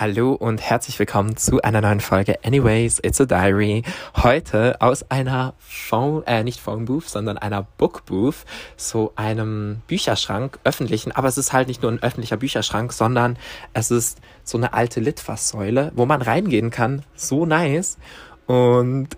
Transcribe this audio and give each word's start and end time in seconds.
Hallo 0.00 0.32
und 0.32 0.62
herzlich 0.62 0.98
willkommen 0.98 1.36
zu 1.36 1.60
einer 1.60 1.82
neuen 1.82 2.00
Folge 2.00 2.42
Anyways, 2.42 3.00
It's 3.02 3.20
a 3.20 3.26
Diary. 3.26 3.82
Heute 4.16 4.80
aus 4.80 5.04
einer 5.10 5.52
Phone, 5.58 6.26
äh, 6.26 6.42
nicht 6.42 6.58
Phone 6.58 6.86
Booth, 6.86 7.04
sondern 7.04 7.36
einer 7.36 7.66
Book 7.76 8.06
Booth, 8.06 8.46
so 8.78 9.12
einem 9.16 9.82
Bücherschrank, 9.88 10.58
öffentlichen, 10.64 11.12
aber 11.12 11.28
es 11.28 11.36
ist 11.36 11.52
halt 11.52 11.68
nicht 11.68 11.82
nur 11.82 11.92
ein 11.92 12.02
öffentlicher 12.02 12.38
Bücherschrank, 12.38 12.94
sondern 12.94 13.36
es 13.74 13.90
ist 13.90 14.22
so 14.42 14.56
eine 14.56 14.72
alte 14.72 15.00
Litfaßsäule, 15.00 15.92
wo 15.94 16.06
man 16.06 16.22
reingehen 16.22 16.70
kann. 16.70 17.02
So 17.14 17.44
nice. 17.44 17.98
Und 18.46 19.08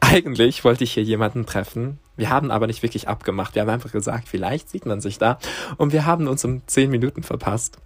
eigentlich 0.00 0.64
wollte 0.64 0.84
ich 0.84 0.94
hier 0.94 1.02
jemanden 1.02 1.44
treffen. 1.44 1.98
Wir 2.16 2.30
haben 2.30 2.50
aber 2.50 2.66
nicht 2.66 2.82
wirklich 2.82 3.08
abgemacht. 3.08 3.56
Wir 3.56 3.60
haben 3.60 3.68
einfach 3.68 3.92
gesagt, 3.92 4.26
vielleicht 4.26 4.70
sieht 4.70 4.86
man 4.86 5.02
sich 5.02 5.18
da. 5.18 5.38
Und 5.76 5.92
wir 5.92 6.06
haben 6.06 6.28
uns 6.28 6.46
um 6.46 6.66
zehn 6.66 6.88
Minuten 6.88 7.22
verpasst 7.22 7.76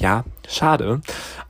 ja, 0.00 0.24
schade. 0.48 1.02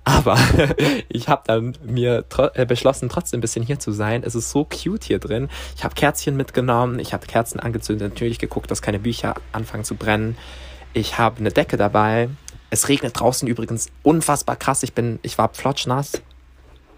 Aber 0.04 0.36
ich 1.08 1.28
habe 1.28 1.42
dann 1.46 1.78
mir 1.84 2.28
tro 2.28 2.48
äh, 2.54 2.66
beschlossen, 2.66 3.08
trotzdem 3.08 3.38
ein 3.38 3.40
bisschen 3.40 3.64
hier 3.64 3.78
zu 3.78 3.92
sein. 3.92 4.22
Es 4.24 4.34
ist 4.34 4.50
so 4.50 4.64
cute 4.64 5.04
hier 5.04 5.20
drin. 5.20 5.48
Ich 5.76 5.84
habe 5.84 5.94
Kerzchen 5.94 6.36
mitgenommen, 6.36 6.98
ich 6.98 7.14
habe 7.14 7.26
Kerzen 7.26 7.60
angezündet, 7.60 8.12
natürlich 8.12 8.38
geguckt, 8.38 8.70
dass 8.70 8.82
keine 8.82 8.98
Bücher 8.98 9.34
anfangen 9.52 9.84
zu 9.84 9.94
brennen. 9.94 10.36
Ich 10.92 11.16
habe 11.16 11.38
eine 11.38 11.50
Decke 11.50 11.76
dabei. 11.76 12.28
Es 12.70 12.88
regnet 12.88 13.18
draußen 13.18 13.46
übrigens 13.48 13.88
unfassbar 14.02 14.56
krass. 14.56 14.82
Ich 14.82 14.94
bin, 14.94 15.20
ich 15.22 15.38
war 15.38 15.50
flotschnass. 15.52 16.20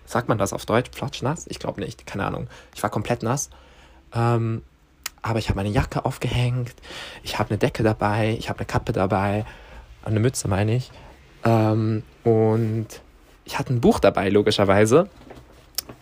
Sagt 0.07 0.29
man 0.29 0.39
das 0.39 0.55
auf 0.55 0.65
Deutsch? 0.65 0.91
Flotschnass? 0.95 1.47
Ich 1.49 1.59
glaube 1.59 1.81
nicht, 1.81 2.07
keine 2.07 2.25
Ahnung. 2.25 2.49
Ich 2.75 2.83
war 2.83 2.91
komplett 2.91 3.23
nass. 3.23 3.51
Ähm, 4.15 4.63
aber 5.21 5.39
ich 5.39 5.49
habe 5.49 5.57
meine 5.57 5.69
Jacke 5.69 6.05
aufgehängt. 6.05 6.75
Ich 7.23 7.39
habe 7.39 7.51
eine 7.51 7.59
Decke 7.59 7.83
dabei. 7.83 8.37
Ich 8.39 8.49
habe 8.49 8.61
eine 8.61 8.67
Kappe 8.67 8.93
dabei. 8.93 9.45
Eine 10.03 10.21
Mütze 10.21 10.49
meine 10.49 10.75
ich. 10.75 10.91
Ähm, 11.45 12.03
und 12.25 12.87
ich 13.45 13.59
hatte 13.59 13.73
ein 13.73 13.81
Buch 13.81 13.99
dabei, 13.99 14.29
logischerweise. 14.29 15.09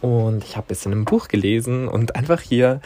Und 0.01 0.45
ich 0.45 0.57
habe 0.57 0.67
ein 0.67 0.69
bisschen 0.69 0.93
im 0.93 1.05
Buch 1.05 1.29
gelesen 1.29 1.89
und 1.89 2.17
einfach 2.17 2.41
hier 2.41 2.81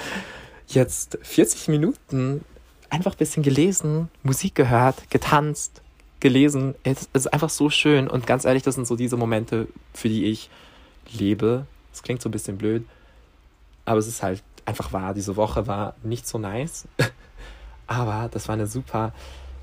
jetzt 0.66 1.18
40 1.22 1.68
Minuten 1.68 2.44
einfach 2.90 3.12
ein 3.12 3.18
bisschen 3.18 3.42
gelesen, 3.42 4.08
Musik 4.22 4.54
gehört, 4.54 5.10
getanzt, 5.10 5.82
gelesen. 6.20 6.74
Es 6.84 7.08
ist 7.12 7.32
einfach 7.32 7.50
so 7.50 7.70
schön 7.70 8.08
und 8.08 8.26
ganz 8.26 8.44
ehrlich, 8.44 8.62
das 8.62 8.76
sind 8.76 8.86
so 8.86 8.96
diese 8.96 9.16
Momente, 9.16 9.68
für 9.92 10.08
die 10.08 10.24
ich 10.26 10.48
lebe. 11.12 11.66
Es 11.92 12.02
klingt 12.02 12.22
so 12.22 12.28
ein 12.28 12.32
bisschen 12.32 12.56
blöd, 12.56 12.84
aber 13.84 13.98
es 13.98 14.06
ist 14.06 14.22
halt 14.22 14.42
einfach 14.64 14.92
wahr. 14.92 15.14
Diese 15.14 15.36
Woche 15.36 15.66
war 15.66 15.94
nicht 16.02 16.26
so 16.26 16.38
nice, 16.38 16.88
aber 17.86 18.28
das 18.30 18.48
war 18.48 18.54
eine 18.54 18.66
super 18.66 19.12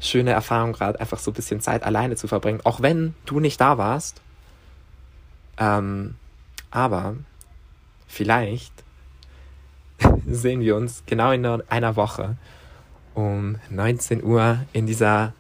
schöne 0.02 0.32
Erfahrung, 0.32 0.74
gerade 0.74 1.00
einfach 1.00 1.20
so 1.20 1.32
ein 1.32 1.36
bisschen 1.36 1.62
Zeit 1.62 1.84
alleine 1.84 2.16
zu 2.16 2.28
verbringen, 2.28 2.60
auch 2.64 2.82
wenn 2.82 3.14
du 3.26 3.40
nicht 3.40 3.62
da 3.62 3.78
warst. 3.78 4.22
Ähm, 5.58 6.16
aber 6.72 7.16
vielleicht 8.08 8.74
sehen 10.28 10.62
wir 10.62 10.76
uns 10.76 11.04
genau 11.06 11.32
in 11.32 11.46
einer 11.46 11.96
Woche 11.96 12.36
um 13.14 13.58
19 13.70 14.24
Uhr 14.24 14.66
in 14.74 14.88
dieser 14.88 15.34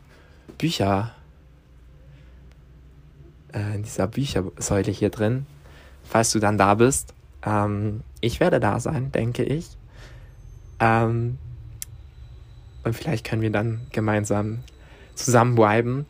Bücher, 0.58 1.16
äh, 3.54 3.76
in 3.76 3.84
dieser 3.84 4.08
Büchersäule 4.08 4.92
hier 4.92 5.10
drin, 5.10 5.48
falls 6.04 6.32
du 6.32 6.40
dann 6.40 6.58
da 6.58 6.76
bist. 6.76 7.16
Ähm, 7.44 8.02
ich 8.20 8.40
werde 8.40 8.60
da 8.60 8.80
sein, 8.80 9.12
denke 9.12 9.44
ich. 9.44 9.78
Ähm, 10.80 11.40
und 12.84 12.94
vielleicht 12.94 13.26
können 13.26 13.42
wir 13.42 13.52
dann 13.52 13.82
gemeinsam 13.92 14.60
zusammen 15.16 15.58
viben. 15.58 16.06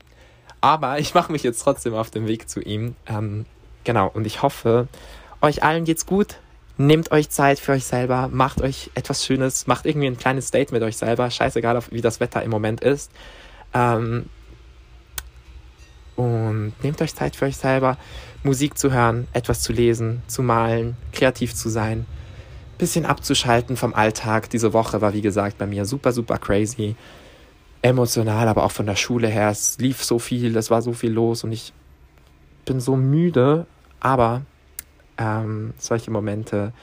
Aber 0.61 0.99
ich 0.99 1.13
mache 1.13 1.31
mich 1.31 1.43
jetzt 1.43 1.63
trotzdem 1.63 1.93
auf 1.93 2.11
den 2.11 2.27
Weg 2.27 2.47
zu 2.49 2.61
ihm. 2.61 2.95
Ähm, 3.07 3.45
genau, 3.83 4.09
und 4.13 4.27
ich 4.27 4.41
hoffe, 4.41 4.87
euch 5.41 5.63
allen 5.63 5.85
geht's 5.85 6.05
gut. 6.05 6.37
Nehmt 6.77 7.11
euch 7.11 7.29
Zeit 7.29 7.59
für 7.59 7.73
euch 7.73 7.83
selber, 7.83 8.29
macht 8.31 8.61
euch 8.61 8.89
etwas 8.95 9.25
Schönes, 9.25 9.67
macht 9.67 9.85
irgendwie 9.85 10.07
ein 10.07 10.17
kleines 10.17 10.51
Date 10.51 10.71
mit 10.71 10.81
euch 10.81 10.97
selber, 10.97 11.29
scheißegal, 11.29 11.79
wie 11.91 12.01
das 12.01 12.19
Wetter 12.19 12.41
im 12.41 12.49
Moment 12.49 12.81
ist. 12.81 13.11
Ähm, 13.73 14.29
und 16.15 16.73
nehmt 16.81 17.01
euch 17.01 17.15
Zeit 17.15 17.35
für 17.35 17.45
euch 17.45 17.57
selber, 17.57 17.97
Musik 18.43 18.77
zu 18.77 18.91
hören, 18.91 19.27
etwas 19.33 19.61
zu 19.61 19.73
lesen, 19.73 20.23
zu 20.27 20.41
malen, 20.41 20.95
kreativ 21.11 21.53
zu 21.53 21.69
sein 21.69 22.05
bisschen 22.81 23.05
abzuschalten 23.05 23.77
vom 23.77 23.93
Alltag. 23.93 24.49
Diese 24.49 24.73
Woche 24.73 25.01
war, 25.01 25.13
wie 25.13 25.21
gesagt, 25.21 25.59
bei 25.59 25.67
mir 25.67 25.85
super, 25.85 26.11
super 26.11 26.39
crazy. 26.39 26.95
Emotional, 27.83 28.47
aber 28.47 28.63
auch 28.63 28.71
von 28.71 28.87
der 28.87 28.95
Schule 28.95 29.27
her. 29.27 29.49
Es 29.49 29.77
lief 29.77 30.03
so 30.03 30.17
viel, 30.17 30.57
es 30.57 30.71
war 30.71 30.81
so 30.81 30.91
viel 30.91 31.11
los 31.11 31.43
und 31.43 31.51
ich 31.51 31.73
bin 32.65 32.79
so 32.79 32.95
müde. 32.95 33.67
Aber 33.99 34.41
ähm, 35.19 35.75
solche 35.77 36.09
Momente 36.09 36.73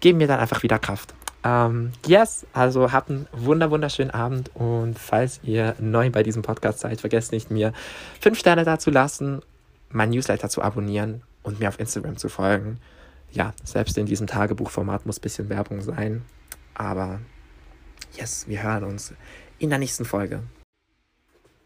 geben 0.00 0.18
mir 0.18 0.26
dann 0.26 0.40
einfach 0.40 0.64
wieder 0.64 0.80
Kraft. 0.80 1.14
Ähm, 1.44 1.92
yes, 2.06 2.44
also 2.52 2.90
habt 2.90 3.10
einen 3.10 3.28
wunder 3.32 3.70
wunderschönen 3.70 4.10
Abend 4.10 4.50
und 4.54 4.98
falls 4.98 5.40
ihr 5.44 5.76
neu 5.78 6.10
bei 6.10 6.24
diesem 6.24 6.42
Podcast 6.42 6.80
seid, 6.80 7.00
vergesst 7.00 7.30
nicht 7.30 7.52
mir 7.52 7.72
fünf 8.20 8.38
Sterne 8.38 8.64
da 8.64 8.80
zu 8.80 8.90
lassen, 8.90 9.40
mein 9.90 10.10
Newsletter 10.10 10.50
zu 10.50 10.60
abonnieren 10.60 11.22
und 11.44 11.60
mir 11.60 11.68
auf 11.68 11.78
Instagram 11.78 12.16
zu 12.16 12.28
folgen 12.28 12.78
ja, 13.32 13.54
selbst 13.62 13.96
in 13.98 14.06
diesem 14.06 14.26
Tagebuchformat 14.26 15.06
muss 15.06 15.18
ein 15.18 15.22
bisschen 15.22 15.48
Werbung 15.48 15.82
sein. 15.82 16.22
Aber 16.74 17.20
yes, 18.16 18.46
wir 18.48 18.62
hören 18.62 18.84
uns 18.84 19.14
in 19.58 19.70
der 19.70 19.78
nächsten 19.78 20.04
Folge. 20.04 20.42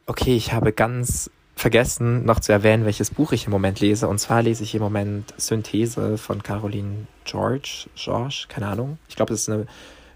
Okay, 0.06 0.36
ich 0.36 0.52
habe 0.52 0.72
ganz 0.72 1.30
vergessen 1.56 2.24
noch 2.24 2.40
zu 2.40 2.52
erwähnen, 2.52 2.84
welches 2.84 3.10
Buch 3.10 3.32
ich 3.32 3.46
im 3.46 3.52
Moment 3.52 3.80
lese. 3.80 4.08
Und 4.08 4.18
zwar 4.18 4.42
lese 4.42 4.64
ich 4.64 4.74
im 4.74 4.82
Moment 4.82 5.32
Synthese 5.36 6.18
von 6.18 6.42
Caroline 6.42 7.06
George, 7.24 7.88
George, 7.94 8.46
keine 8.48 8.66
Ahnung. 8.66 8.98
Ich 9.08 9.16
glaube, 9.16 9.32
das 9.32 9.42
ist 9.42 9.48
eine 9.48 9.66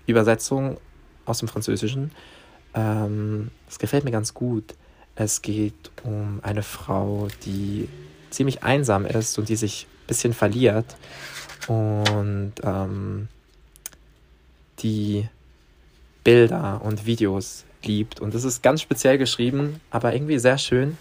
Übersetzung 0.07 0.79
aus 1.25 1.39
dem 1.39 1.49
Französischen. 1.49 2.11
Ähm, 2.75 3.51
das 3.67 3.79
gefällt 3.79 4.05
mir 4.05 4.11
ganz 4.11 4.35
gut. 4.35 4.75
Es 5.15 5.43
geht 5.43 5.91
um 6.05 6.41
eine 6.43 6.63
Frau, 6.63 7.29
die 7.45 7.89
ziemlich 8.31 8.63
einsam 8.63 9.07
ist 9.07 9.39
und 9.39 9.49
die 9.49 9.57
sich 9.57 9.87
bisschen 10.09 10.33
verliert 10.35 10.97
und 11.69 12.55
ähm, 12.65 13.29
die 14.81 15.29
Bilder 16.25 16.81
und 16.83 17.07
Videos 17.07 17.65
liebt. 17.85 18.21
Und 18.21 18.35
das 18.35 18.45
ist 18.45 18.63
ganz 18.63 18.83
speziell 18.83 19.19
geschrieben, 19.19 19.81
aber 19.91 20.13
irgendwie 20.13 20.39
sehr 20.39 20.59
schön, 20.59 20.99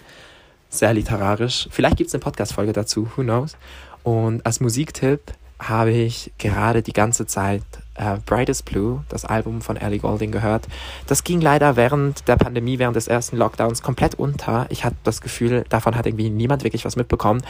sehr 0.69 0.94
literarisch. 0.94 1.67
Vielleicht 1.72 1.97
gibt 1.97 2.09
es 2.09 2.13
eine 2.13 2.22
Podcast-Folge 2.22 2.73
dazu, 2.73 3.09
who 3.16 3.23
knows. 3.23 3.57
Und 4.03 4.46
als 4.46 4.59
Musiktipp 4.59 5.22
habe 5.59 5.91
ich 5.91 6.31
gerade 6.38 6.84
die 6.84 6.94
ganze 6.94 7.25
Zeit 7.25 7.63
äh, 7.96 8.17
Brightest 8.25 8.66
Blue, 8.66 9.03
das 9.09 9.25
Album 9.25 9.62
von 9.62 9.75
Ellie 9.75 10.00
Golding, 10.00 10.31
gehört. 10.31 10.67
Das 11.07 11.23
ging 11.23 11.41
leider 11.41 11.75
während 11.75 12.28
der 12.28 12.35
Pandemie, 12.35 12.78
während 12.78 12.96
des 12.96 13.07
ersten 13.07 13.38
Lockdowns 13.38 13.81
komplett 13.81 14.16
unter. 14.16 14.67
Ich 14.69 14.84
hatte 14.84 14.97
das 15.03 15.22
Gefühl, 15.22 15.66
davon 15.69 15.96
hat 15.96 16.06
irgendwie 16.06 16.29
niemand 16.29 16.63
wirklich 16.63 16.85
was 16.85 16.96
mitbekommen. 16.96 17.41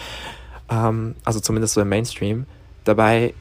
Ähm, 0.70 1.16
also 1.24 1.40
zumindest 1.40 1.74
so 1.74 1.82
im 1.82 1.90
Mainstream. 1.90 2.46
Dabei 2.84 3.34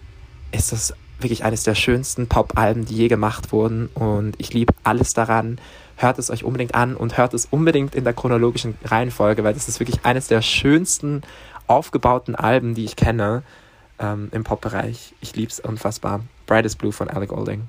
ist 0.53 0.73
das 0.73 0.95
wirklich 1.19 1.45
eines 1.45 1.63
der 1.63 1.75
schönsten 1.75 2.27
Pop-Alben, 2.27 2.85
die 2.85 2.97
je 2.97 3.09
gemacht 3.09 3.53
wurden 3.53 3.89
und 3.95 4.35
ich 4.39 4.53
liebe 4.53 4.75
alles 4.85 5.15
daran. 5.15 5.59
Hört 5.97 6.19
es 6.19 6.31
euch 6.31 6.45
unbedingt 6.45 6.75
an 6.75 6.95
und 6.95 7.17
hört 7.17 7.33
es 7.33 7.47
unbedingt 7.47 7.95
in 7.95 8.05
der 8.05 8.13
chronologischen 8.13 8.77
Reihenfolge, 8.85 9.45
weil 9.45 9.55
das 9.55 9.69
ist 9.69 9.81
wirklich 9.81 10.05
eines 10.05 10.29
der 10.29 10.43
schönsten 10.43 11.23
aufgebauten 11.67 12.35
Alben, 12.35 12.75
die 12.75 12.85
ich 12.85 12.97
kenne 12.97 13.43
ähm, 13.99 14.29
im 14.33 14.45
Pop-Bereich. 14.45 15.15
Ich 15.21 15.35
liebe 15.37 15.51
es 15.51 15.59
unfassbar. 15.59 16.21
Brightest 16.47 16.79
Blue 16.79 16.93
von 16.93 17.09
Alec 17.09 17.31
Golding. 17.31 17.69